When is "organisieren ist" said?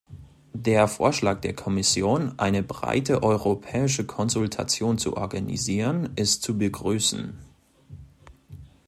5.15-6.41